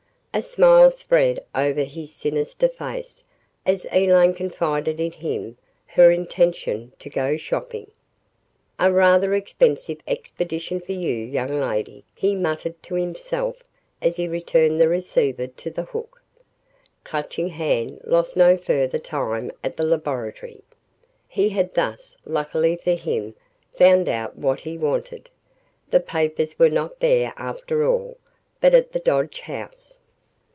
A 0.33 0.41
smile 0.41 0.89
spread 0.91 1.43
over 1.53 1.83
his 1.83 2.15
sinister 2.15 2.69
face 2.69 3.25
as 3.65 3.85
Elaine 3.91 4.33
confided 4.33 4.97
in 4.97 5.11
him 5.11 5.57
her 5.87 6.09
intention 6.09 6.93
to 6.99 7.09
go 7.09 7.35
shopping. 7.35 7.91
"A 8.79 8.93
rather 8.93 9.33
expensive 9.33 9.97
expedition 10.07 10.79
for 10.79 10.93
you, 10.93 11.13
young 11.13 11.49
lady," 11.59 12.05
he 12.15 12.33
muttered 12.33 12.81
to 12.83 12.95
himself 12.95 13.57
as 14.01 14.15
he 14.15 14.25
returned 14.29 14.79
the 14.79 14.87
receiver 14.87 15.47
to 15.47 15.69
the 15.69 15.83
hook. 15.83 16.23
Clutching 17.03 17.49
Hand 17.49 17.99
lost 18.05 18.37
no 18.37 18.55
further 18.55 18.99
time 18.99 19.51
at 19.65 19.75
the 19.75 19.83
laboratory. 19.83 20.61
He 21.27 21.49
had 21.49 21.73
thus, 21.73 22.15
luckily 22.23 22.77
for 22.77 22.93
him, 22.93 23.35
found 23.77 24.07
out 24.07 24.37
what 24.37 24.61
he 24.61 24.77
wanted. 24.77 25.29
The 25.89 25.99
papers 25.99 26.57
were 26.57 26.69
not 26.69 27.01
there 27.01 27.33
after 27.35 27.85
all, 27.85 28.15
but 28.61 28.73
at 28.73 28.93
the 28.93 28.99
Dodge 28.99 29.41
house. 29.41 29.97